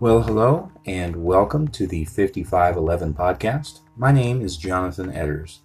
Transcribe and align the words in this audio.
Well, 0.00 0.22
hello, 0.22 0.70
and 0.86 1.16
welcome 1.16 1.66
to 1.68 1.88
the 1.88 2.04
5511 2.04 3.14
podcast. 3.14 3.80
My 3.96 4.12
name 4.12 4.42
is 4.42 4.56
Jonathan 4.56 5.10
Edders. 5.10 5.58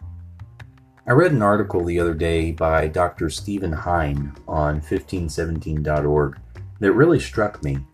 I 1.07 1.12
read 1.12 1.33
an 1.33 1.44
article 1.44 1.85
the 1.85 1.99
other 1.99 2.15
day 2.15 2.51
by 2.51 2.88
Dr. 2.88 3.29
Stephen 3.29 3.71
Hein 3.71 4.35
on 4.47 4.81
1517.org 4.81 6.40
that 6.79 6.94
really 6.94 7.19
struck 7.19 7.63
me. 7.63 7.85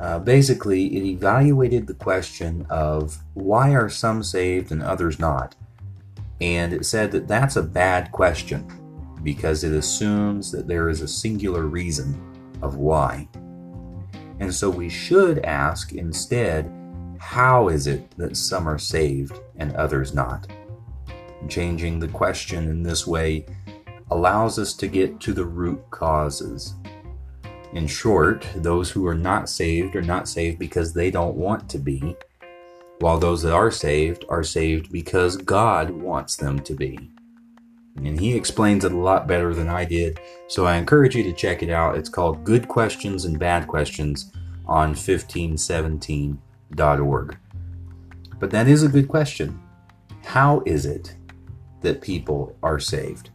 Uh, 0.00 0.20
basically, 0.20 0.86
it 0.96 1.02
evaluated 1.02 1.88
the 1.88 1.94
question 1.94 2.64
of 2.70 3.18
why 3.34 3.74
are 3.74 3.88
some 3.88 4.22
saved 4.22 4.70
and 4.70 4.84
others 4.84 5.18
not? 5.18 5.56
And 6.40 6.72
it 6.72 6.86
said 6.86 7.10
that 7.10 7.26
that's 7.26 7.56
a 7.56 7.62
bad 7.62 8.12
question 8.12 8.64
because 9.24 9.64
it 9.64 9.72
assumes 9.72 10.52
that 10.52 10.68
there 10.68 10.88
is 10.88 11.00
a 11.00 11.08
singular 11.08 11.66
reason 11.66 12.22
of 12.62 12.76
why. 12.76 13.28
And 14.42 14.52
so 14.52 14.68
we 14.68 14.88
should 14.88 15.38
ask 15.44 15.92
instead, 15.92 16.68
how 17.20 17.68
is 17.68 17.86
it 17.86 18.10
that 18.16 18.36
some 18.36 18.68
are 18.68 18.76
saved 18.76 19.38
and 19.56 19.72
others 19.76 20.14
not? 20.14 20.48
Changing 21.48 22.00
the 22.00 22.08
question 22.08 22.68
in 22.68 22.82
this 22.82 23.06
way 23.06 23.46
allows 24.10 24.58
us 24.58 24.74
to 24.74 24.88
get 24.88 25.20
to 25.20 25.32
the 25.32 25.44
root 25.44 25.80
causes. 25.92 26.74
In 27.72 27.86
short, 27.86 28.44
those 28.56 28.90
who 28.90 29.06
are 29.06 29.14
not 29.14 29.48
saved 29.48 29.94
are 29.94 30.02
not 30.02 30.28
saved 30.28 30.58
because 30.58 30.92
they 30.92 31.12
don't 31.12 31.36
want 31.36 31.68
to 31.70 31.78
be, 31.78 32.16
while 32.98 33.18
those 33.18 33.42
that 33.42 33.54
are 33.54 33.70
saved 33.70 34.24
are 34.28 34.42
saved 34.42 34.90
because 34.90 35.36
God 35.36 35.88
wants 35.88 36.34
them 36.34 36.58
to 36.64 36.74
be. 36.74 36.98
And 37.96 38.18
he 38.18 38.34
explains 38.34 38.84
it 38.84 38.92
a 38.92 38.96
lot 38.96 39.26
better 39.26 39.54
than 39.54 39.68
I 39.68 39.84
did, 39.84 40.18
so 40.48 40.64
I 40.66 40.76
encourage 40.76 41.14
you 41.14 41.22
to 41.24 41.32
check 41.32 41.62
it 41.62 41.70
out. 41.70 41.96
It's 41.96 42.08
called 42.08 42.44
Good 42.44 42.68
Questions 42.68 43.26
and 43.26 43.38
Bad 43.38 43.68
Questions 43.68 44.32
on 44.66 44.94
1517.org. 44.94 47.38
But 48.38 48.50
that 48.50 48.66
is 48.66 48.82
a 48.82 48.88
good 48.88 49.08
question. 49.08 49.60
How 50.24 50.62
is 50.66 50.86
it 50.86 51.14
that 51.82 52.00
people 52.00 52.56
are 52.62 52.80
saved? 52.80 53.28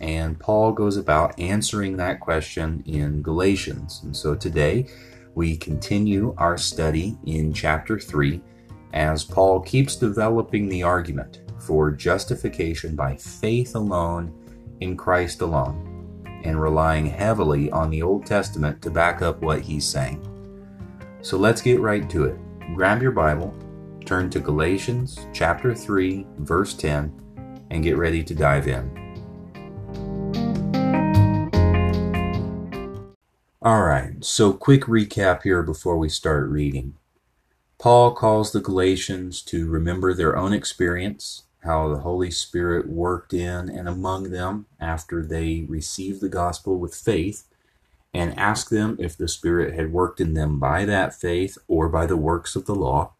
And 0.00 0.38
Paul 0.38 0.72
goes 0.72 0.96
about 0.96 1.38
answering 1.38 1.96
that 1.96 2.20
question 2.20 2.82
in 2.86 3.22
Galatians. 3.22 4.00
And 4.04 4.16
so 4.16 4.34
today 4.34 4.88
we 5.34 5.56
continue 5.56 6.34
our 6.38 6.56
study 6.56 7.18
in 7.26 7.52
chapter 7.52 7.98
3 7.98 8.40
as 8.92 9.24
Paul 9.24 9.60
keeps 9.60 9.96
developing 9.96 10.68
the 10.68 10.82
argument 10.82 11.40
for 11.62 11.90
justification 11.90 12.96
by 12.96 13.16
faith 13.16 13.74
alone 13.74 14.32
in 14.80 14.96
Christ 14.96 15.40
alone 15.40 15.86
and 16.44 16.60
relying 16.60 17.06
heavily 17.06 17.70
on 17.70 17.90
the 17.90 18.02
Old 18.02 18.24
Testament 18.24 18.80
to 18.82 18.90
back 18.90 19.22
up 19.22 19.42
what 19.42 19.60
he's 19.60 19.86
saying. 19.86 20.26
So 21.22 21.36
let's 21.36 21.60
get 21.60 21.80
right 21.80 22.08
to 22.10 22.24
it. 22.24 22.38
Grab 22.74 23.02
your 23.02 23.12
Bible, 23.12 23.54
turn 24.06 24.30
to 24.30 24.40
Galatians 24.40 25.26
chapter 25.32 25.74
3, 25.74 26.26
verse 26.38 26.72
10, 26.74 27.64
and 27.70 27.82
get 27.82 27.98
ready 27.98 28.24
to 28.24 28.34
dive 28.34 28.68
in. 28.68 29.00
All 33.62 33.82
right, 33.82 34.24
so 34.24 34.54
quick 34.54 34.84
recap 34.84 35.42
here 35.42 35.62
before 35.62 35.98
we 35.98 36.08
start 36.08 36.48
reading. 36.48 36.94
Paul 37.78 38.14
calls 38.14 38.52
the 38.52 38.60
Galatians 38.60 39.42
to 39.42 39.68
remember 39.68 40.14
their 40.14 40.36
own 40.36 40.54
experience, 40.54 41.44
how 41.62 41.88
the 41.88 42.00
Holy 42.00 42.30
Spirit 42.30 42.88
worked 42.88 43.32
in 43.32 43.68
and 43.68 43.88
among 43.88 44.30
them 44.30 44.66
after 44.80 45.24
they 45.24 45.66
received 45.68 46.20
the 46.20 46.28
gospel 46.28 46.78
with 46.78 46.94
faith, 46.94 47.46
and 48.12 48.36
ask 48.38 48.70
them 48.70 48.96
if 48.98 49.16
the 49.16 49.28
Spirit 49.28 49.74
had 49.74 49.92
worked 49.92 50.20
in 50.20 50.34
them 50.34 50.58
by 50.58 50.84
that 50.84 51.14
faith 51.14 51.58
or 51.68 51.88
by 51.88 52.06
the 52.06 52.16
works 52.16 52.56
of 52.56 52.66
the 52.66 52.74
law. 52.74 53.12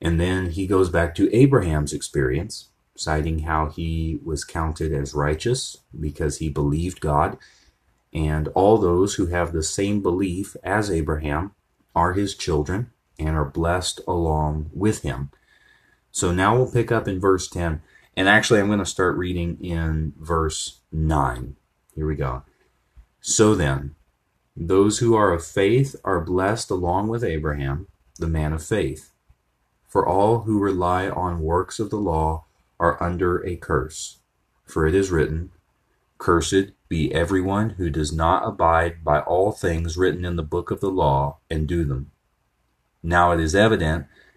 And 0.00 0.18
then 0.18 0.50
he 0.50 0.66
goes 0.66 0.88
back 0.88 1.14
to 1.16 1.34
Abraham's 1.34 1.92
experience, 1.92 2.68
citing 2.96 3.40
how 3.40 3.68
he 3.68 4.18
was 4.24 4.44
counted 4.44 4.92
as 4.92 5.14
righteous 5.14 5.76
because 5.98 6.38
he 6.38 6.48
believed 6.48 7.00
God. 7.00 7.38
And 8.12 8.48
all 8.48 8.78
those 8.78 9.14
who 9.14 9.26
have 9.26 9.52
the 9.52 9.62
same 9.62 10.02
belief 10.02 10.56
as 10.62 10.90
Abraham 10.90 11.54
are 11.94 12.14
his 12.14 12.34
children 12.34 12.90
and 13.18 13.36
are 13.36 13.44
blessed 13.44 14.00
along 14.08 14.70
with 14.72 15.02
him. 15.02 15.30
So 16.12 16.30
now 16.30 16.54
we'll 16.54 16.70
pick 16.70 16.92
up 16.92 17.08
in 17.08 17.18
verse 17.18 17.48
10. 17.48 17.82
And 18.16 18.28
actually, 18.28 18.60
I'm 18.60 18.66
going 18.66 18.78
to 18.78 18.86
start 18.86 19.16
reading 19.16 19.58
in 19.64 20.12
verse 20.18 20.80
9. 20.92 21.56
Here 21.94 22.06
we 22.06 22.14
go. 22.14 22.42
So 23.20 23.54
then, 23.54 23.94
those 24.54 24.98
who 24.98 25.14
are 25.14 25.32
of 25.32 25.44
faith 25.44 25.96
are 26.04 26.20
blessed 26.20 26.70
along 26.70 27.08
with 27.08 27.24
Abraham, 27.24 27.88
the 28.18 28.28
man 28.28 28.52
of 28.52 28.62
faith. 28.62 29.12
For 29.88 30.06
all 30.06 30.40
who 30.40 30.58
rely 30.58 31.08
on 31.08 31.40
works 31.40 31.78
of 31.78 31.88
the 31.88 31.96
law 31.96 32.44
are 32.78 33.02
under 33.02 33.38
a 33.46 33.56
curse. 33.56 34.18
For 34.66 34.86
it 34.86 34.94
is 34.94 35.10
written, 35.10 35.50
Cursed 36.18 36.72
be 36.88 37.12
everyone 37.14 37.70
who 37.70 37.88
does 37.88 38.12
not 38.12 38.46
abide 38.46 39.02
by 39.02 39.20
all 39.20 39.52
things 39.52 39.96
written 39.96 40.24
in 40.24 40.36
the 40.36 40.42
book 40.42 40.70
of 40.70 40.80
the 40.80 40.90
law 40.90 41.38
and 41.50 41.66
do 41.66 41.84
them. 41.84 42.10
Now 43.02 43.32
it 43.32 43.40
is 43.40 43.54
evident 43.54 44.06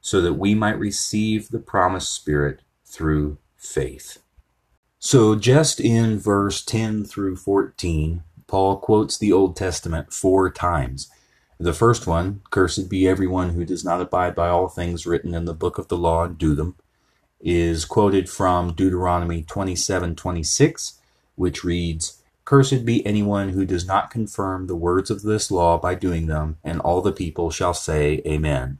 so 0.00 0.20
that 0.20 0.34
we 0.34 0.54
might 0.54 0.78
receive 0.78 1.48
the 1.48 1.58
promised 1.58 2.12
Spirit 2.12 2.60
through 2.84 3.38
faith. 3.56 4.18
So, 4.98 5.34
just 5.34 5.80
in 5.80 6.18
verse 6.18 6.64
10 6.64 7.04
through 7.04 7.36
14, 7.36 8.22
Paul 8.46 8.78
quotes 8.78 9.16
the 9.16 9.32
Old 9.32 9.56
Testament 9.56 10.12
four 10.12 10.50
times. 10.50 11.08
The 11.60 11.72
first 11.72 12.06
one, 12.06 12.40
Cursed 12.50 12.88
be 12.88 13.06
everyone 13.06 13.50
who 13.50 13.64
does 13.64 13.84
not 13.84 14.00
abide 14.00 14.34
by 14.34 14.48
all 14.48 14.68
things 14.68 15.06
written 15.06 15.34
in 15.34 15.44
the 15.44 15.54
book 15.54 15.78
of 15.78 15.88
the 15.88 15.96
law 15.96 16.24
and 16.24 16.38
do 16.38 16.54
them, 16.54 16.76
is 17.40 17.84
quoted 17.84 18.28
from 18.28 18.74
Deuteronomy 18.74 19.42
27:26, 19.42 20.94
which 21.36 21.62
reads, 21.62 22.22
Cursed 22.44 22.84
be 22.84 23.04
anyone 23.06 23.50
who 23.50 23.64
does 23.66 23.86
not 23.86 24.10
confirm 24.10 24.66
the 24.66 24.76
words 24.76 25.10
of 25.10 25.22
this 25.22 25.50
law 25.50 25.78
by 25.78 25.94
doing 25.94 26.26
them, 26.26 26.56
and 26.64 26.80
all 26.80 27.02
the 27.02 27.12
people 27.12 27.50
shall 27.50 27.74
say, 27.74 28.22
Amen. 28.26 28.78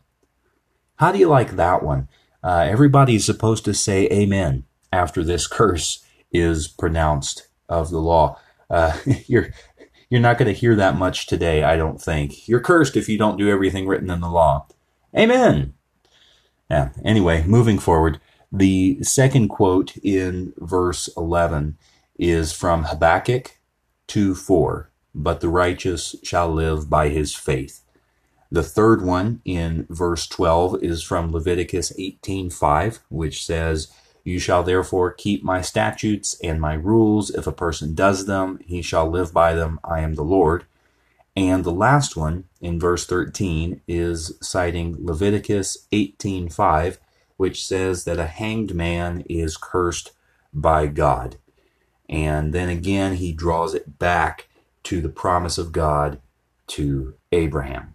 How 0.98 1.12
do 1.12 1.18
you 1.18 1.28
like 1.28 1.52
that 1.52 1.82
one? 1.82 2.08
Uh, 2.42 2.66
everybody 2.68 3.14
is 3.14 3.24
supposed 3.24 3.64
to 3.64 3.74
say 3.74 4.06
Amen 4.08 4.64
after 4.92 5.22
this 5.22 5.46
curse 5.46 6.04
is 6.32 6.68
pronounced 6.68 7.48
of 7.68 7.90
the 7.90 8.00
law. 8.00 8.38
Uh, 8.68 8.96
you're 9.26 9.50
you're 10.10 10.20
not 10.20 10.38
going 10.38 10.52
to 10.52 10.58
hear 10.58 10.74
that 10.74 10.96
much 10.96 11.26
today, 11.26 11.62
I 11.62 11.76
don't 11.76 12.00
think. 12.00 12.48
You're 12.48 12.60
cursed 12.60 12.96
if 12.96 13.08
you 13.08 13.18
don't 13.18 13.36
do 13.36 13.48
everything 13.48 13.86
written 13.86 14.10
in 14.10 14.20
the 14.20 14.30
law. 14.30 14.66
Amen. 15.16 15.74
Yeah. 16.70 16.90
Anyway, 17.04 17.44
moving 17.46 17.78
forward, 17.78 18.20
the 18.50 19.02
second 19.02 19.48
quote 19.48 19.96
in 19.98 20.54
verse 20.56 21.08
11 21.16 21.76
is 22.18 22.52
from 22.52 22.84
Habakkuk 22.84 23.58
2 24.08 24.34
4. 24.34 24.90
But 25.14 25.40
the 25.40 25.48
righteous 25.48 26.16
shall 26.22 26.48
live 26.48 26.88
by 26.88 27.08
his 27.08 27.34
faith. 27.34 27.82
The 28.50 28.62
third 28.62 29.02
one 29.02 29.42
in 29.44 29.86
verse 29.90 30.26
12 30.26 30.82
is 30.82 31.02
from 31.02 31.32
Leviticus 31.32 31.92
18:5, 31.98 33.00
which 33.08 33.44
says, 33.44 33.92
you 34.28 34.38
shall 34.38 34.62
therefore 34.62 35.10
keep 35.10 35.42
my 35.42 35.62
statutes 35.62 36.38
and 36.42 36.60
my 36.60 36.74
rules. 36.74 37.30
If 37.30 37.46
a 37.46 37.52
person 37.52 37.94
does 37.94 38.26
them, 38.26 38.60
he 38.62 38.82
shall 38.82 39.08
live 39.08 39.32
by 39.32 39.54
them. 39.54 39.80
I 39.82 40.00
am 40.00 40.16
the 40.16 40.22
Lord. 40.22 40.66
And 41.34 41.64
the 41.64 41.72
last 41.72 42.14
one 42.14 42.44
in 42.60 42.78
verse 42.78 43.06
13 43.06 43.80
is 43.88 44.36
citing 44.42 44.96
Leviticus 44.98 45.86
18:5, 45.92 46.98
which 47.38 47.64
says 47.64 48.04
that 48.04 48.18
a 48.18 48.26
hanged 48.26 48.74
man 48.74 49.22
is 49.30 49.56
cursed 49.56 50.12
by 50.52 50.88
God. 50.88 51.36
And 52.06 52.52
then 52.52 52.68
again 52.68 53.14
he 53.14 53.32
draws 53.32 53.72
it 53.72 53.98
back 53.98 54.48
to 54.82 55.00
the 55.00 55.08
promise 55.08 55.56
of 55.56 55.72
God 55.72 56.20
to 56.66 57.14
Abraham. 57.32 57.94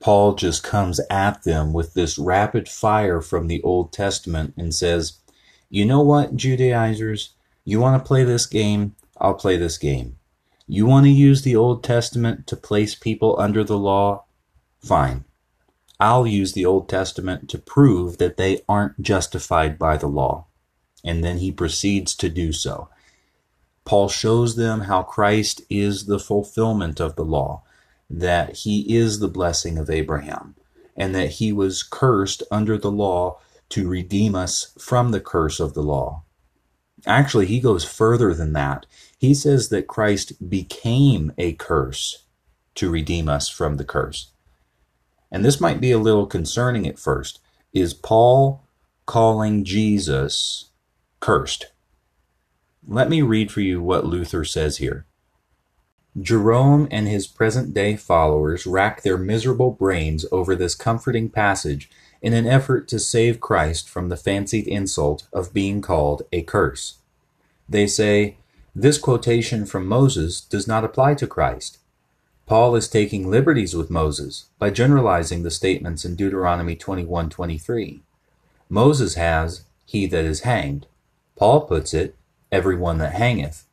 Paul 0.00 0.34
just 0.34 0.62
comes 0.62 1.00
at 1.10 1.42
them 1.44 1.72
with 1.72 1.94
this 1.94 2.18
rapid 2.18 2.68
fire 2.68 3.20
from 3.20 3.46
the 3.46 3.62
Old 3.62 3.92
Testament 3.92 4.54
and 4.56 4.74
says, 4.74 5.18
You 5.68 5.84
know 5.84 6.00
what, 6.00 6.36
Judaizers? 6.36 7.34
You 7.64 7.80
want 7.80 8.00
to 8.02 8.06
play 8.06 8.22
this 8.24 8.46
game? 8.46 8.94
I'll 9.18 9.34
play 9.34 9.56
this 9.56 9.78
game. 9.78 10.18
You 10.68 10.86
want 10.86 11.06
to 11.06 11.10
use 11.10 11.42
the 11.42 11.56
Old 11.56 11.82
Testament 11.82 12.46
to 12.48 12.56
place 12.56 12.94
people 12.94 13.36
under 13.38 13.64
the 13.64 13.78
law? 13.78 14.24
Fine. 14.80 15.24
I'll 15.98 16.26
use 16.26 16.52
the 16.52 16.66
Old 16.66 16.88
Testament 16.88 17.48
to 17.50 17.58
prove 17.58 18.18
that 18.18 18.36
they 18.36 18.60
aren't 18.68 19.00
justified 19.00 19.78
by 19.78 19.96
the 19.96 20.08
law. 20.08 20.46
And 21.04 21.24
then 21.24 21.38
he 21.38 21.50
proceeds 21.50 22.14
to 22.16 22.28
do 22.28 22.52
so. 22.52 22.88
Paul 23.84 24.08
shows 24.08 24.56
them 24.56 24.82
how 24.82 25.04
Christ 25.04 25.62
is 25.70 26.06
the 26.06 26.18
fulfillment 26.18 27.00
of 27.00 27.14
the 27.14 27.24
law, 27.24 27.62
that 28.10 28.58
he 28.58 28.96
is 28.96 29.18
the 29.18 29.28
blessing 29.28 29.78
of 29.78 29.90
Abraham, 29.90 30.54
and 30.96 31.14
that 31.14 31.32
he 31.32 31.52
was 31.52 31.82
cursed 31.82 32.42
under 32.50 32.78
the 32.78 32.90
law 32.90 33.40
to 33.70 33.88
redeem 33.88 34.34
us 34.34 34.72
from 34.78 35.10
the 35.10 35.20
curse 35.20 35.60
of 35.60 35.74
the 35.74 35.82
law. 35.82 36.22
Actually, 37.06 37.46
he 37.46 37.60
goes 37.60 37.84
further 37.84 38.34
than 38.34 38.52
that. 38.54 38.86
He 39.18 39.34
says 39.34 39.68
that 39.70 39.88
Christ 39.88 40.48
became 40.48 41.32
a 41.38 41.54
curse 41.54 42.24
to 42.76 42.90
redeem 42.90 43.28
us 43.28 43.48
from 43.48 43.76
the 43.76 43.84
curse 43.84 44.30
and 45.30 45.44
this 45.44 45.60
might 45.60 45.80
be 45.80 45.92
a 45.92 45.98
little 45.98 46.26
concerning 46.26 46.86
at 46.86 46.98
first, 46.98 47.40
is 47.72 47.94
Paul 47.94 48.64
calling 49.06 49.64
Jesus 49.64 50.70
cursed. 51.20 51.66
Let 52.86 53.08
me 53.10 53.22
read 53.22 53.50
for 53.50 53.60
you 53.60 53.82
what 53.82 54.06
Luther 54.06 54.44
says 54.44 54.78
here. 54.78 55.05
Jerome 56.20 56.88
and 56.90 57.06
his 57.06 57.26
present 57.26 57.74
day 57.74 57.94
followers 57.94 58.66
rack 58.66 59.02
their 59.02 59.18
miserable 59.18 59.70
brains 59.70 60.24
over 60.32 60.54
this 60.54 60.74
comforting 60.74 61.28
passage 61.28 61.90
in 62.22 62.32
an 62.32 62.46
effort 62.46 62.88
to 62.88 62.98
save 62.98 63.40
Christ 63.40 63.88
from 63.88 64.08
the 64.08 64.16
fancied 64.16 64.66
insult 64.66 65.26
of 65.32 65.52
being 65.52 65.82
called 65.82 66.22
a 66.32 66.40
curse. 66.42 66.98
They 67.68 67.86
say, 67.86 68.36
This 68.74 68.96
quotation 68.96 69.66
from 69.66 69.86
Moses 69.86 70.40
does 70.40 70.66
not 70.66 70.84
apply 70.84 71.14
to 71.16 71.26
Christ. 71.26 71.78
Paul 72.46 72.76
is 72.76 72.88
taking 72.88 73.28
liberties 73.28 73.74
with 73.74 73.90
Moses 73.90 74.46
by 74.58 74.70
generalizing 74.70 75.42
the 75.42 75.50
statements 75.50 76.04
in 76.04 76.14
Deuteronomy 76.14 76.76
21:23. 76.76 78.00
Moses 78.70 79.14
has 79.16 79.64
he 79.84 80.06
that 80.06 80.24
is 80.24 80.40
hanged. 80.40 80.86
Paul 81.36 81.62
puts 81.62 81.92
it 81.92 82.16
every 82.50 82.76
one 82.76 82.98
that 82.98 83.14
hangeth. 83.14 83.66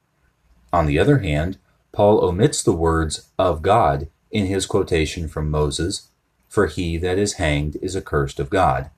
On 0.74 0.88
the 0.88 1.00
other 1.00 1.19
hand, 1.19 1.57
Paul 1.94 2.25
omits 2.25 2.62
the 2.62 2.74
words 2.74 3.30
of 3.40 3.62
God 3.62 4.07
in 4.31 4.48
his 4.48 4.66
quotation 4.66 5.28
from 5.28 5.50
Moses, 5.50 6.10
for 6.50 6.68
he 6.68 6.98
that 6.98 7.18
is 7.18 7.34
hanged 7.34 7.78
is 7.81 7.95
accursed 7.95 8.40
of 8.40 8.50
God. 8.50 8.90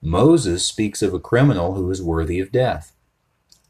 Moses 0.00 0.64
speaks 0.64 1.02
of 1.02 1.12
a 1.12 1.20
criminal 1.20 1.74
who 1.74 1.90
is 1.90 2.02
worthy 2.02 2.40
of 2.40 2.52
death. 2.52 2.92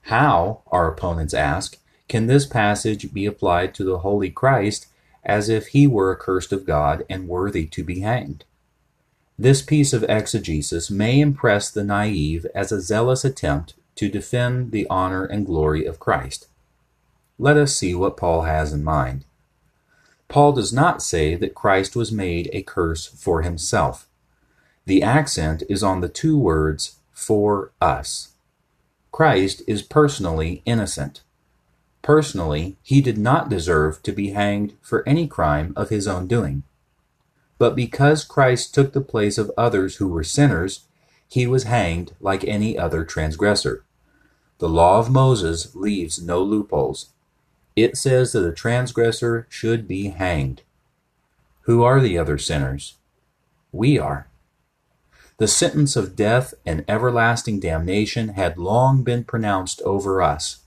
How, 0.02 0.62
our 0.68 0.86
opponents 0.86 1.34
ask, 1.34 1.78
can 2.08 2.26
this 2.26 2.44
passage 2.44 3.12
be 3.12 3.26
applied 3.26 3.74
to 3.74 3.84
the 3.84 3.98
Holy 3.98 4.30
Christ 4.30 4.86
as 5.24 5.48
if 5.48 5.68
he 5.68 5.86
were 5.86 6.14
accursed 6.14 6.52
of 6.52 6.66
God 6.66 7.04
and 7.08 7.28
worthy 7.28 7.66
to 7.66 7.82
be 7.82 8.00
hanged. 8.00 8.44
This 9.38 9.62
piece 9.62 9.92
of 9.92 10.04
exegesis 10.04 10.90
may 10.90 11.20
impress 11.20 11.70
the 11.70 11.84
naive 11.84 12.46
as 12.54 12.70
a 12.70 12.80
zealous 12.80 13.24
attempt 13.24 13.74
to 13.96 14.08
defend 14.08 14.70
the 14.70 14.86
honor 14.88 15.24
and 15.24 15.46
glory 15.46 15.86
of 15.86 15.98
Christ. 15.98 16.46
Let 17.38 17.56
us 17.56 17.76
see 17.76 17.94
what 17.94 18.16
Paul 18.16 18.42
has 18.42 18.72
in 18.72 18.84
mind. 18.84 19.24
Paul 20.28 20.52
does 20.52 20.72
not 20.72 21.02
say 21.02 21.34
that 21.34 21.54
Christ 21.54 21.96
was 21.96 22.12
made 22.12 22.48
a 22.52 22.62
curse 22.62 23.06
for 23.06 23.42
himself. 23.42 24.08
The 24.86 25.02
accent 25.02 25.62
is 25.68 25.82
on 25.82 26.00
the 26.00 26.08
two 26.08 26.38
words 26.38 26.96
for 27.12 27.72
us. 27.80 28.32
Christ 29.10 29.62
is 29.66 29.82
personally 29.82 30.62
innocent. 30.64 31.22
Personally, 32.02 32.76
he 32.82 33.00
did 33.00 33.16
not 33.16 33.48
deserve 33.48 34.02
to 34.02 34.12
be 34.12 34.30
hanged 34.30 34.74
for 34.82 35.08
any 35.08 35.26
crime 35.26 35.72
of 35.74 35.88
his 35.88 36.06
own 36.06 36.26
doing. 36.26 36.62
But 37.58 37.74
because 37.74 38.24
Christ 38.24 38.74
took 38.74 38.92
the 38.92 39.00
place 39.00 39.38
of 39.38 39.50
others 39.56 39.96
who 39.96 40.08
were 40.08 40.24
sinners, 40.24 40.80
he 41.28 41.46
was 41.46 41.64
hanged 41.64 42.14
like 42.20 42.44
any 42.44 42.76
other 42.76 43.04
transgressor. 43.04 43.84
The 44.58 44.68
law 44.68 44.98
of 44.98 45.10
Moses 45.10 45.74
leaves 45.74 46.22
no 46.22 46.42
loopholes. 46.42 47.13
It 47.76 47.96
says 47.96 48.32
that 48.32 48.46
a 48.46 48.52
transgressor 48.52 49.46
should 49.50 49.88
be 49.88 50.08
hanged. 50.08 50.62
Who 51.62 51.82
are 51.82 52.00
the 52.00 52.16
other 52.18 52.38
sinners? 52.38 52.94
We 53.72 53.98
are. 53.98 54.28
The 55.38 55.48
sentence 55.48 55.96
of 55.96 56.14
death 56.14 56.54
and 56.64 56.84
everlasting 56.86 57.58
damnation 57.58 58.28
had 58.30 58.56
long 58.56 59.02
been 59.02 59.24
pronounced 59.24 59.82
over 59.82 60.22
us. 60.22 60.58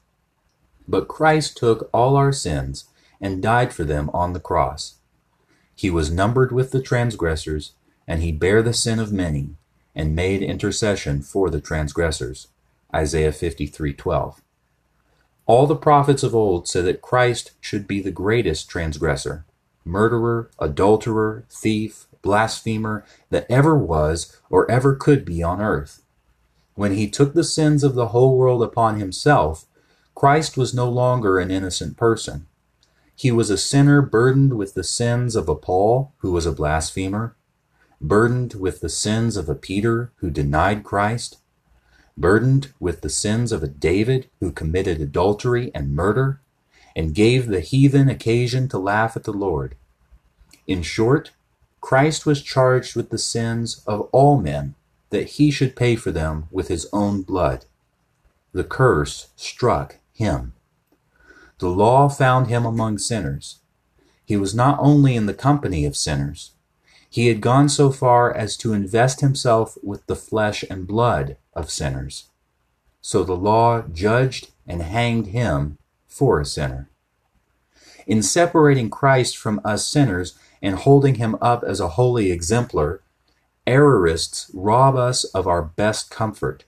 But 0.88 1.08
Christ 1.08 1.56
took 1.56 1.90
all 1.94 2.18
our 2.18 2.34
sins 2.34 2.86
and 3.22 3.42
died 3.42 3.74
for 3.74 3.86
them 3.86 4.10
on 4.14 4.34
the 4.34 4.42
cross. 4.42 4.96
He 5.74 5.90
was 5.90 6.12
numbered 6.12 6.52
with 6.52 6.72
the 6.72 6.82
transgressors, 6.82 7.74
and 8.06 8.22
he 8.22 8.32
bare 8.32 8.62
the 8.62 8.74
sin 8.74 9.00
of 9.00 9.14
many, 9.14 9.56
and 9.96 10.16
made 10.16 10.42
intercession 10.42 11.22
for 11.22 11.50
the 11.50 11.62
transgressors. 11.62 12.48
Isaiah 12.94 13.32
53:12. 13.32 14.42
All 15.48 15.66
the 15.66 15.78
prophets 15.78 16.24
of 16.24 16.36
old 16.36 16.68
said 16.68 16.84
that 16.86 17.02
Christ 17.02 17.52
should 17.62 17.88
be 17.88 18.02
the 18.02 18.12
greatest 18.12 18.70
transgressor, 18.70 19.46
murderer, 19.86 20.52
adulterer, 20.60 21.46
thief, 21.50 22.06
blasphemer 22.22 23.06
that 23.30 23.48
ever 23.50 23.78
was 23.78 24.38
or 24.50 24.70
ever 24.70 24.94
could 24.94 25.24
be 25.24 25.42
on 25.42 25.62
earth. 25.62 26.04
When 26.76 26.94
he 26.94 27.10
took 27.10 27.34
the 27.34 27.46
sins 27.46 27.82
of 27.82 27.96
the 27.96 28.10
whole 28.10 28.38
world 28.38 28.62
upon 28.62 29.00
himself, 29.00 29.66
Christ 30.14 30.58
was 30.58 30.74
no 30.74 30.90
longer 30.90 31.40
an 31.40 31.50
innocent 31.50 31.96
person. 31.96 32.48
He 33.16 33.32
was 33.32 33.50
a 33.50 33.58
sinner 33.58 34.02
burdened 34.02 34.58
with 34.58 34.74
the 34.74 34.84
sins 34.84 35.38
of 35.38 35.48
a 35.48 35.56
Paul, 35.56 36.12
who 36.18 36.34
was 36.34 36.46
a 36.46 36.52
blasphemer, 36.52 37.36
burdened 38.02 38.54
with 38.56 38.82
the 38.82 38.90
sins 38.90 39.38
of 39.38 39.48
a 39.48 39.56
Peter, 39.56 40.12
who 40.18 40.30
denied 40.30 40.84
Christ, 40.84 41.38
burdened 42.18 42.74
with 42.80 43.02
the 43.02 43.10
sins 43.10 43.52
of 43.52 43.62
a 43.62 43.68
David, 43.68 44.30
who 44.40 44.52
committed 44.52 45.00
adultery 45.00 45.72
and 45.76 45.96
murder, 45.96 46.42
and 46.96 47.14
gave 47.14 47.48
the 47.48 47.60
heathen 47.60 48.10
occasion 48.10 48.68
to 48.70 48.80
laugh 48.80 49.16
at 49.16 49.24
the 49.24 49.32
Lord. 49.32 49.76
In 50.66 50.82
short, 50.82 51.32
Christ 51.80 52.26
was 52.26 52.42
charged 52.42 52.96
with 52.96 53.12
the 53.12 53.20
sins 53.20 53.84
of 53.86 54.02
all 54.12 54.42
men, 54.42 54.76
that 55.10 55.30
he 55.32 55.52
should 55.52 55.76
pay 55.76 55.96
for 55.96 56.12
them 56.12 56.48
with 56.52 56.68
his 56.68 56.88
own 56.92 57.22
blood. 57.22 57.66
The 58.52 58.64
curse 58.64 59.30
struck 59.36 60.00
him. 60.12 60.54
The 61.60 61.70
law 61.70 62.10
found 62.10 62.48
him 62.48 62.66
among 62.66 62.98
sinners. 62.98 63.60
He 64.26 64.36
was 64.36 64.54
not 64.54 64.78
only 64.82 65.16
in 65.16 65.28
the 65.28 65.34
company 65.34 65.86
of 65.86 65.96
sinners, 65.96 66.52
he 67.10 67.28
had 67.28 67.42
gone 67.42 67.70
so 67.70 67.92
far 67.92 68.36
as 68.36 68.58
to 68.58 68.74
invest 68.74 69.22
himself 69.22 69.78
with 69.82 70.06
the 70.08 70.16
flesh 70.16 70.64
and 70.70 70.86
blood 70.86 71.38
of 71.58 71.70
sinners. 71.70 72.30
So 73.02 73.24
the 73.24 73.36
law 73.36 73.82
judged 73.82 74.52
and 74.66 74.82
hanged 74.82 75.28
him 75.28 75.78
for 76.08 76.40
a 76.40 76.46
sinner. 76.46 76.90
In 78.06 78.24
separating 78.24 78.90
Christ 78.90 79.38
from 79.38 79.60
us 79.66 79.86
sinners 79.86 80.38
and 80.62 80.76
holding 80.76 81.16
him 81.16 81.36
up 81.42 81.64
as 81.64 81.80
a 81.80 81.90
holy 81.90 82.32
exemplar, 82.32 83.02
errorists 83.66 84.50
rob 84.54 84.96
us 84.96 85.26
of 85.26 85.48
our 85.48 85.62
best 85.62 86.10
comfort 86.10 86.64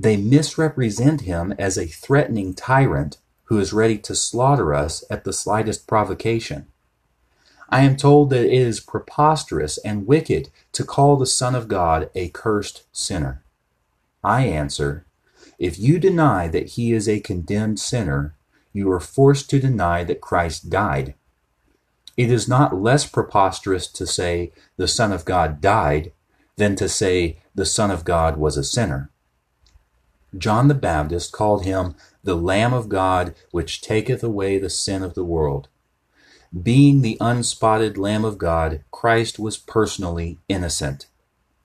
they 0.00 0.16
misrepresent 0.16 1.22
him 1.22 1.52
as 1.58 1.76
a 1.76 1.84
threatening 1.84 2.54
tyrant 2.54 3.18
who 3.44 3.58
is 3.58 3.74
ready 3.74 3.98
to 3.98 4.14
slaughter 4.14 4.74
us 4.74 5.04
at 5.10 5.24
the 5.24 5.32
slightest 5.32 5.86
provocation. 5.86 6.68
I 7.68 7.82
am 7.82 7.98
told 7.98 8.30
that 8.30 8.46
it 8.46 8.52
is 8.52 8.80
preposterous 8.80 9.76
and 9.78 10.06
wicked 10.06 10.48
to 10.72 10.84
call 10.84 11.16
the 11.16 11.26
Son 11.26 11.54
of 11.54 11.68
God 11.68 12.08
a 12.14 12.30
cursed 12.30 12.84
sinner. 12.92 13.42
I 14.22 14.46
answer, 14.46 15.06
if 15.58 15.78
you 15.78 15.98
deny 15.98 16.48
that 16.48 16.70
he 16.70 16.92
is 16.92 17.08
a 17.08 17.20
condemned 17.20 17.78
sinner, 17.78 18.34
you 18.72 18.90
are 18.90 19.00
forced 19.00 19.50
to 19.50 19.60
deny 19.60 20.04
that 20.04 20.20
Christ 20.20 20.70
died. 20.70 21.14
It 22.16 22.30
is 22.30 22.48
not 22.48 22.80
less 22.80 23.06
preposterous 23.06 23.86
to 23.88 24.06
say 24.06 24.52
the 24.76 24.88
Son 24.88 25.12
of 25.12 25.24
God 25.24 25.60
died 25.60 26.12
than 26.56 26.76
to 26.76 26.88
say 26.88 27.38
the 27.54 27.66
Son 27.66 27.90
of 27.90 28.04
God 28.04 28.36
was 28.36 28.56
a 28.56 28.64
sinner. 28.64 29.10
John 30.36 30.68
the 30.68 30.74
Baptist 30.74 31.32
called 31.32 31.64
him 31.64 31.94
the 32.22 32.36
Lamb 32.36 32.72
of 32.72 32.88
God 32.88 33.34
which 33.50 33.80
taketh 33.80 34.22
away 34.22 34.58
the 34.58 34.70
sin 34.70 35.02
of 35.02 35.14
the 35.14 35.24
world. 35.24 35.68
Being 36.62 37.02
the 37.02 37.16
unspotted 37.20 37.96
Lamb 37.96 38.24
of 38.24 38.38
God, 38.38 38.82
Christ 38.90 39.38
was 39.38 39.56
personally 39.56 40.38
innocent. 40.48 41.06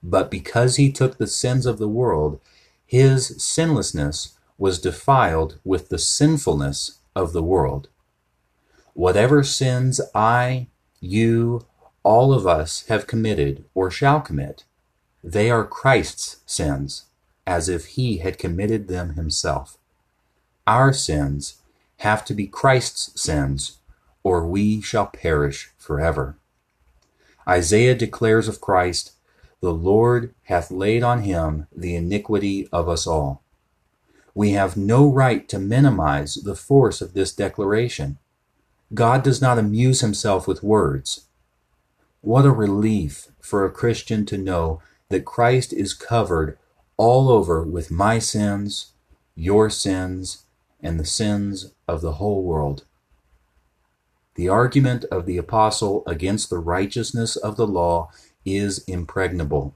But 0.07 0.29
because 0.29 0.75
he 0.75 0.91
took 0.91 1.17
the 1.17 1.25
sins 1.25 1.65
of 1.65 1.79
the 1.79 1.87
world, 1.87 2.39
his 2.85 3.43
sinlessness 3.43 4.37
was 4.55 4.79
defiled 4.79 5.59
with 5.63 5.89
the 5.89 5.97
sinfulness 5.97 6.99
of 7.15 7.33
the 7.33 7.41
world. 7.41 7.89
Whatever 8.93 9.43
sins 9.43 9.99
I, 10.13 10.67
you, 10.99 11.65
all 12.03 12.31
of 12.31 12.45
us 12.45 12.85
have 12.85 13.07
committed 13.07 13.65
or 13.73 13.89
shall 13.89 14.21
commit, 14.21 14.63
they 15.23 15.49
are 15.49 15.65
Christ's 15.65 16.37
sins 16.45 17.05
as 17.47 17.67
if 17.67 17.85
he 17.97 18.17
had 18.19 18.37
committed 18.37 18.87
them 18.87 19.15
himself. 19.15 19.79
Our 20.67 20.93
sins 20.93 21.63
have 21.97 22.23
to 22.25 22.35
be 22.35 22.45
Christ's 22.45 23.19
sins, 23.19 23.79
or 24.21 24.45
we 24.45 24.81
shall 24.81 25.07
perish 25.07 25.71
forever. 25.77 26.37
Isaiah 27.47 27.95
declares 27.95 28.47
of 28.47 28.61
Christ, 28.61 29.13
The 29.65 29.73
Lord 29.73 30.35
hath 30.43 30.69
laid 30.69 31.01
on 31.01 31.23
him 31.23 31.65
the 31.75 31.95
iniquity 31.95 32.69
of 32.71 32.87
us 32.87 33.07
all. 33.07 33.41
We 34.35 34.51
have 34.51 34.77
no 34.77 35.11
right 35.11 35.49
to 35.49 35.57
minimize 35.57 36.35
the 36.35 36.53
force 36.53 37.01
of 37.01 37.15
this 37.15 37.33
declaration. 37.33 38.19
God 38.93 39.23
does 39.23 39.41
not 39.41 39.57
amuse 39.57 40.01
himself 40.01 40.47
with 40.47 40.61
words. 40.61 41.25
What 42.21 42.45
a 42.45 42.51
relief 42.51 43.29
for 43.41 43.65
a 43.65 43.71
Christian 43.71 44.23
to 44.27 44.37
know 44.37 44.83
that 45.09 45.25
Christ 45.25 45.73
is 45.73 45.95
covered 45.95 46.59
all 46.95 47.27
over 47.27 47.63
with 47.63 47.89
my 47.89 48.19
sins, 48.19 48.91
your 49.33 49.71
sins, 49.71 50.45
and 50.79 50.99
the 50.99 51.05
sins 51.05 51.73
of 51.87 52.01
the 52.01 52.13
whole 52.21 52.43
world. 52.43 52.85
The 54.35 54.47
argument 54.47 55.05
of 55.05 55.25
the 55.25 55.37
apostle 55.37 56.03
against 56.05 56.51
the 56.51 56.59
righteousness 56.59 57.35
of 57.35 57.57
the 57.57 57.65
law 57.65 58.11
is 58.45 58.79
impregnable. 58.87 59.75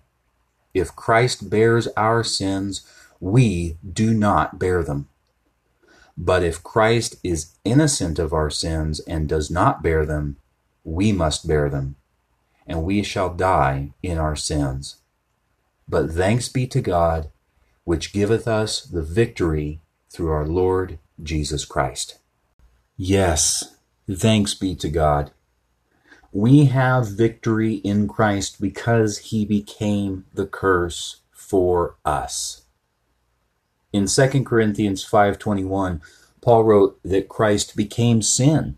If 0.74 0.96
Christ 0.96 1.50
bears 1.50 1.88
our 1.98 2.24
sins, 2.24 2.86
we 3.20 3.78
do 3.92 4.14
not 4.14 4.60
bear 4.60 4.84
them. 4.84 5.10
But 6.18 6.44
if 6.44 6.64
Christ 6.64 7.16
is 7.24 7.54
innocent 7.64 8.20
of 8.20 8.34
our 8.34 8.50
sins 8.50 9.00
and 9.02 9.28
does 9.28 9.50
not 9.50 9.82
bear 9.82 10.06
them, 10.06 10.38
we 10.84 11.12
must 11.12 11.48
bear 11.48 11.70
them, 11.70 11.96
and 12.68 12.84
we 12.84 13.04
shall 13.04 13.34
die 13.34 13.94
in 14.04 14.18
our 14.18 14.36
sins. 14.36 14.98
But 15.88 16.12
thanks 16.12 16.50
be 16.50 16.68
to 16.68 16.82
God, 16.82 17.30
which 17.84 18.14
giveth 18.14 18.48
us 18.48 18.82
the 18.82 19.02
victory 19.02 19.80
through 20.10 20.32
our 20.32 20.46
Lord 20.46 21.00
Jesus 21.22 21.66
Christ. 21.66 22.20
Yes, 22.98 23.76
thanks 24.10 24.54
be 24.54 24.76
to 24.76 24.90
God. 24.90 25.32
We 26.32 26.66
have 26.66 27.08
victory 27.08 27.76
in 27.76 28.08
Christ 28.08 28.62
because 28.62 29.18
he 29.18 29.46
became 29.46 30.26
the 30.34 30.46
curse 30.46 31.22
for 31.32 31.96
us. 32.06 32.64
In 33.92 34.08
2 34.08 34.46
Corinthians 34.46 35.04
5:21, 35.04 36.02
Paul 36.42 36.64
wrote 36.64 37.00
that 37.04 37.30
Christ 37.30 37.76
became 37.76 38.22
sin 38.22 38.78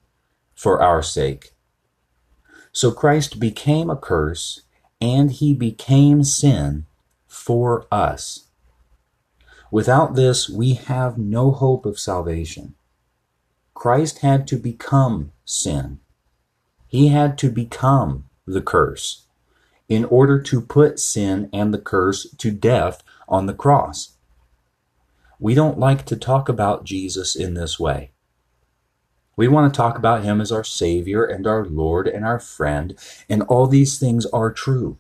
for 0.56 0.82
our 0.82 1.04
sake. 1.04 1.54
So 2.72 2.92
Christ 2.92 3.40
became 3.40 3.90
a 3.90 3.98
curse 3.98 4.62
and 5.02 5.32
he 5.32 5.54
became 5.54 6.24
sin 6.24 6.86
for 7.28 7.86
us. 7.92 8.48
Without 9.72 10.16
this, 10.16 10.50
we 10.50 10.74
have 10.74 11.18
no 11.18 11.52
hope 11.52 11.86
of 11.86 11.98
salvation. 11.98 12.76
Christ 13.74 14.20
had 14.20 14.46
to 14.48 14.58
become 14.58 15.32
sin. 15.46 16.01
He 16.92 17.08
had 17.08 17.38
to 17.38 17.50
become 17.50 18.26
the 18.46 18.62
curse 18.62 19.24
in 19.88 20.04
order 20.04 20.42
to 20.42 20.60
put 20.60 21.00
sin 21.00 21.50
and 21.54 21.74
the 21.74 21.80
curse 21.80 22.30
to 22.32 22.52
death 22.52 23.02
on 23.30 23.46
the 23.46 23.54
cross. 23.54 24.18
We 25.40 25.56
don't 25.56 25.80
like 25.80 26.06
to 26.08 26.18
talk 26.18 26.50
about 26.50 26.84
Jesus 26.84 27.34
in 27.34 27.54
this 27.54 27.80
way. 27.80 28.12
We 29.38 29.48
want 29.48 29.74
to 29.74 29.78
talk 29.78 29.98
about 29.98 30.26
him 30.26 30.42
as 30.42 30.52
our 30.52 30.66
Savior 30.66 31.24
and 31.24 31.48
our 31.48 31.64
Lord 31.64 32.10
and 32.10 32.26
our 32.26 32.42
friend, 32.42 33.00
and 33.30 33.44
all 33.44 33.68
these 33.68 33.98
things 33.98 34.26
are 34.26 34.52
true. 34.52 34.98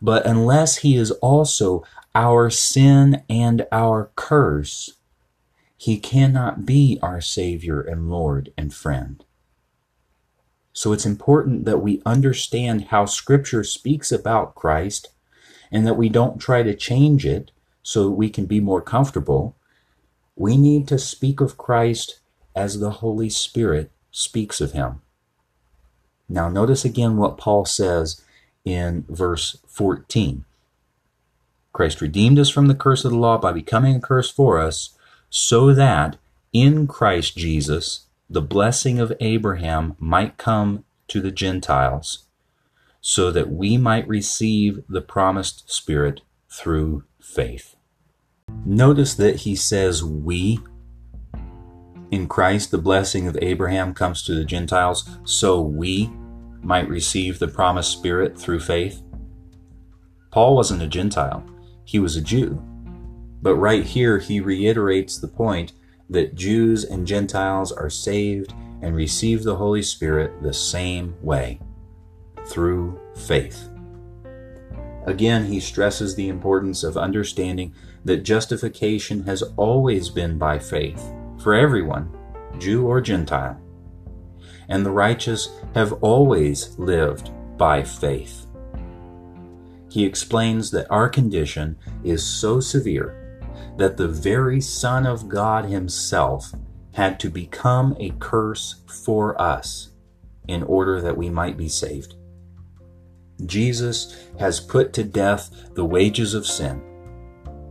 But 0.00 0.24
unless 0.24 0.78
he 0.78 0.96
is 0.96 1.10
also 1.10 1.84
our 2.14 2.48
sin 2.48 3.22
and 3.28 3.66
our 3.70 4.12
curse, 4.16 4.94
he 5.76 5.98
cannot 5.98 6.64
be 6.64 6.98
our 7.02 7.20
Savior 7.20 7.82
and 7.82 8.08
Lord 8.08 8.50
and 8.56 8.72
friend. 8.72 9.22
So 10.72 10.92
it's 10.92 11.06
important 11.06 11.64
that 11.64 11.82
we 11.82 12.02
understand 12.06 12.86
how 12.86 13.04
Scripture 13.04 13.64
speaks 13.64 14.12
about 14.12 14.54
Christ 14.54 15.08
and 15.70 15.86
that 15.86 15.96
we 15.96 16.08
don't 16.08 16.38
try 16.38 16.62
to 16.62 16.74
change 16.74 17.26
it 17.26 17.50
so 17.82 18.10
we 18.10 18.30
can 18.30 18.46
be 18.46 18.60
more 18.60 18.82
comfortable. 18.82 19.56
We 20.36 20.56
need 20.56 20.86
to 20.88 20.98
speak 20.98 21.40
of 21.40 21.58
Christ 21.58 22.20
as 22.54 22.80
the 22.80 22.90
Holy 22.90 23.30
Spirit 23.30 23.90
speaks 24.10 24.60
of 24.60 24.72
him. 24.72 25.00
Now, 26.28 26.48
notice 26.48 26.84
again 26.84 27.16
what 27.16 27.38
Paul 27.38 27.64
says 27.64 28.22
in 28.64 29.04
verse 29.08 29.58
14. 29.66 30.44
Christ 31.72 32.00
redeemed 32.00 32.38
us 32.38 32.50
from 32.50 32.66
the 32.66 32.74
curse 32.74 33.04
of 33.04 33.12
the 33.12 33.18
law 33.18 33.38
by 33.38 33.52
becoming 33.52 33.96
a 33.96 34.00
curse 34.00 34.30
for 34.30 34.58
us, 34.58 34.90
so 35.30 35.72
that 35.72 36.16
in 36.52 36.86
Christ 36.86 37.36
Jesus 37.36 38.06
the 38.30 38.42
blessing 38.42 38.98
of 38.98 39.12
Abraham 39.20 39.96
might 39.98 40.36
come 40.36 40.84
to 41.08 41.20
the 41.20 41.30
Gentiles, 41.30 42.26
so 43.00 43.30
that 43.30 43.50
we 43.50 43.78
might 43.78 44.06
receive 44.06 44.82
the 44.88 45.00
promised 45.00 45.70
Spirit 45.70 46.20
through 46.50 47.04
faith. 47.20 47.76
Notice 48.64 49.14
that 49.14 49.36
he 49.36 49.56
says 49.56 50.04
we. 50.04 50.58
In 52.10 52.26
Christ, 52.26 52.70
the 52.70 52.78
blessing 52.78 53.28
of 53.28 53.38
Abraham 53.40 53.94
comes 53.94 54.22
to 54.24 54.34
the 54.34 54.44
Gentiles, 54.44 55.08
so 55.24 55.60
we 55.60 56.10
might 56.62 56.88
receive 56.88 57.38
the 57.38 57.48
promised 57.48 57.92
Spirit 57.92 58.38
through 58.38 58.60
faith. 58.60 59.02
Paul 60.30 60.56
wasn't 60.56 60.82
a 60.82 60.86
Gentile, 60.86 61.44
he 61.84 61.98
was 61.98 62.16
a 62.16 62.20
Jew. 62.20 62.62
But 63.40 63.54
right 63.54 63.84
here, 63.84 64.18
he 64.18 64.40
reiterates 64.40 65.16
the 65.16 65.28
point 65.28 65.72
that 66.10 66.34
Jews 66.34 66.84
and 66.84 67.06
Gentiles 67.06 67.72
are 67.72 67.90
saved 67.90 68.52
and 68.82 68.94
receive 68.94 69.42
the 69.42 69.56
Holy 69.56 69.82
Spirit 69.82 70.42
the 70.42 70.54
same 70.54 71.14
way 71.22 71.60
through 72.46 72.98
faith. 73.14 73.68
Again, 75.06 75.46
he 75.46 75.60
stresses 75.60 76.14
the 76.14 76.28
importance 76.28 76.84
of 76.84 76.96
understanding 76.96 77.74
that 78.04 78.18
justification 78.18 79.24
has 79.24 79.42
always 79.56 80.10
been 80.10 80.38
by 80.38 80.58
faith 80.58 81.12
for 81.42 81.54
everyone, 81.54 82.14
Jew 82.58 82.86
or 82.86 83.00
Gentile 83.00 83.60
and 84.68 84.84
the 84.84 84.90
righteous 84.90 85.48
have 85.74 85.92
always 85.94 86.78
lived 86.78 87.30
by 87.56 87.82
faith. 87.82 88.46
He 89.90 90.04
explains 90.04 90.70
that 90.70 90.90
our 90.90 91.08
condition 91.08 91.76
is 92.04 92.24
so 92.24 92.60
severe 92.60 93.17
that 93.78 93.96
the 93.96 94.08
very 94.08 94.60
Son 94.60 95.06
of 95.06 95.28
God 95.28 95.64
Himself 95.64 96.52
had 96.94 97.20
to 97.20 97.30
become 97.30 97.96
a 98.00 98.10
curse 98.18 98.82
for 99.04 99.40
us 99.40 99.90
in 100.48 100.64
order 100.64 101.00
that 101.00 101.16
we 101.16 101.30
might 101.30 101.56
be 101.56 101.68
saved. 101.68 102.16
Jesus 103.46 104.28
has 104.40 104.58
put 104.58 104.92
to 104.94 105.04
death 105.04 105.50
the 105.74 105.84
wages 105.84 106.34
of 106.34 106.44
sin, 106.44 106.82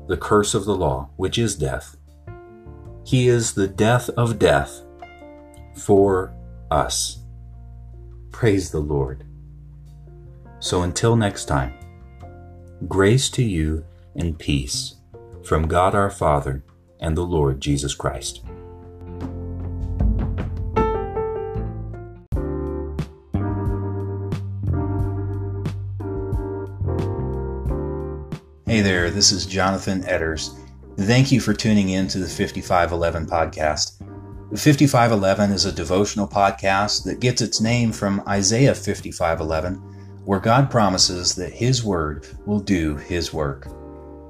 the 0.08 0.16
curse 0.16 0.54
of 0.54 0.64
the 0.64 0.76
law, 0.76 1.10
which 1.18 1.38
is 1.38 1.58
death. 1.58 1.98
He 3.06 3.28
is 3.28 3.54
the 3.54 3.68
death 3.68 4.10
of 4.12 4.40
death 4.40 4.82
for 5.76 6.34
us. 6.72 7.20
Praise 8.32 8.72
the 8.72 8.80
Lord. 8.80 9.26
So 10.60 10.84
until 10.84 11.18
next 11.18 11.46
time, 11.46 11.74
grace 12.88 13.30
to 13.32 13.44
you 13.44 13.84
and 14.16 14.40
peace 14.40 14.97
from 15.48 15.66
God 15.66 15.96
our 15.96 16.10
Father 16.10 16.62
and 17.00 17.16
the 17.16 17.26
Lord 17.26 17.62
Jesus 17.62 17.96
Christ. 17.96 18.42
Hey 28.66 28.82
there, 28.82 29.10
this 29.10 29.32
is 29.32 29.46
Jonathan 29.46 30.04
Edders. 30.04 30.60
Thank 30.98 31.32
you 31.32 31.40
for 31.40 31.54
tuning 31.54 31.90
in 31.90 32.10
to 32.10 32.20
the 32.20 32.28
5511 32.28 33.28
podcast. 33.28 34.00
The 34.52 34.58
5511 34.58 35.52
is 35.52 35.64
a 35.64 35.72
devotional 35.72 36.28
podcast 36.28 37.06
that 37.06 37.22
gets 37.22 37.42
its 37.42 37.62
name 37.62 37.94
from 37.94 38.22
Isaiah 38.28 38.76
5511, 38.76 39.76
where 40.26 40.42
God 40.42 40.70
promises 40.70 41.36
that 41.36 41.54
His 41.54 41.86
Word 41.86 42.28
will 42.46 42.60
do 42.60 42.98
His 42.98 43.32
work. 43.32 43.77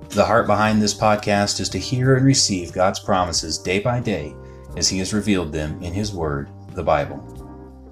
The 0.09 0.25
heart 0.25 0.47
behind 0.47 0.81
this 0.81 0.93
podcast 0.93 1.59
is 1.59 1.69
to 1.69 1.77
hear 1.77 2.15
and 2.15 2.25
receive 2.25 2.73
God's 2.73 2.99
promises 2.99 3.57
day 3.57 3.79
by 3.79 3.99
day 3.99 4.33
as 4.75 4.87
He 4.87 4.99
has 4.99 5.13
revealed 5.13 5.51
them 5.51 5.81
in 5.83 5.93
His 5.93 6.13
Word, 6.13 6.49
the 6.73 6.83
Bible. 6.83 7.21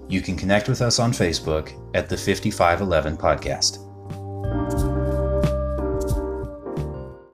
You 0.07 0.21
can 0.21 0.37
connect 0.37 0.69
with 0.69 0.81
us 0.81 0.99
on 0.99 1.11
Facebook 1.11 1.73
at 1.93 2.09
the 2.09 2.17
5511 2.17 3.17
Podcast. 3.17 3.84